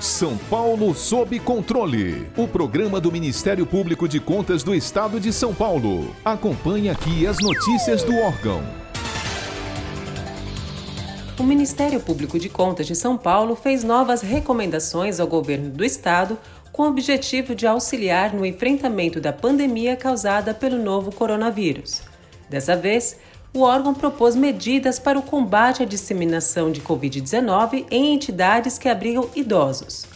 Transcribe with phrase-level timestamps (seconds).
[0.00, 2.26] São Paulo sob controle.
[2.34, 6.16] O programa do Ministério Público de Contas do Estado de São Paulo.
[6.24, 8.62] Acompanhe aqui as notícias do órgão.
[11.38, 16.38] O Ministério Público de Contas de São Paulo fez novas recomendações ao governo do estado
[16.72, 22.00] com o objetivo de auxiliar no enfrentamento da pandemia causada pelo novo coronavírus.
[22.48, 23.18] Dessa vez,
[23.52, 29.28] o órgão propôs medidas para o combate à disseminação de Covid-19 em entidades que abrigam
[29.34, 30.06] idosos.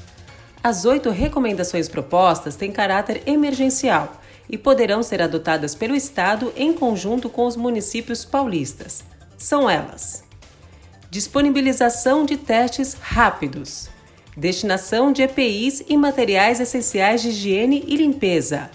[0.62, 7.28] As oito recomendações propostas têm caráter emergencial e poderão ser adotadas pelo Estado em conjunto
[7.28, 9.02] com os municípios paulistas.
[9.36, 10.22] São elas:
[11.10, 13.88] disponibilização de testes rápidos,
[14.36, 18.70] destinação de EPIs e materiais essenciais de higiene e limpeza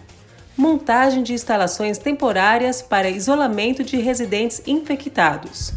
[0.60, 5.72] montagem de instalações temporárias para isolamento de residentes infectados,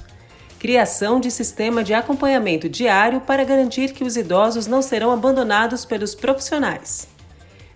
[0.59, 6.17] criação de sistema de acompanhamento diário para garantir que os idosos não serão abandonados pelos
[6.17, 7.07] profissionais,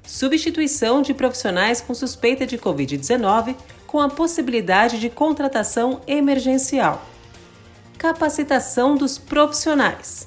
[0.05, 3.55] substituição de profissionais com suspeita de Covid-19
[3.87, 7.07] com a possibilidade de contratação emergencial,
[7.97, 10.27] capacitação dos profissionais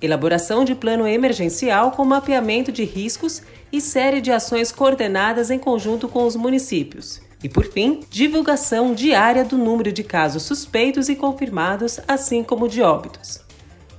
[0.00, 6.08] elaboração de plano emergencial com mapeamento de riscos e série de ações coordenadas em conjunto
[6.08, 7.20] com os municípios.
[7.42, 12.82] E, por fim, divulgação diária do número de casos suspeitos e confirmados, assim como de
[12.82, 13.40] óbitos.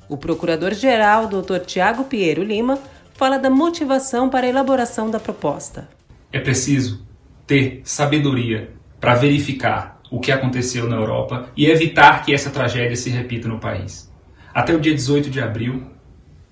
[0.09, 1.59] O procurador-geral, Dr.
[1.65, 2.79] Tiago Piero Lima,
[3.13, 5.87] fala da motivação para a elaboração da proposta.
[6.31, 7.05] É preciso
[7.45, 13.09] ter sabedoria para verificar o que aconteceu na Europa e evitar que essa tragédia se
[13.09, 14.08] repita no país.
[14.53, 15.83] Até o dia 18 de abril,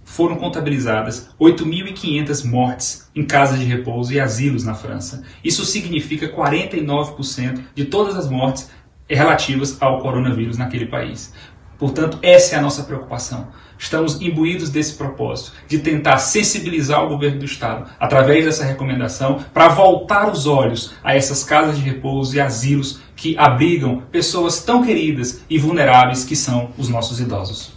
[0.07, 5.21] foram contabilizadas 8.500 mortes em casas de repouso e asilos na França.
[5.43, 8.69] Isso significa 49% de todas as mortes
[9.09, 11.33] relativas ao coronavírus naquele país.
[11.77, 13.49] Portanto, essa é a nossa preocupação.
[13.77, 19.67] Estamos imbuídos desse propósito, de tentar sensibilizar o governo do Estado, através dessa recomendação, para
[19.67, 25.43] voltar os olhos a essas casas de repouso e asilos que abrigam pessoas tão queridas
[25.49, 27.76] e vulneráveis que são os nossos idosos.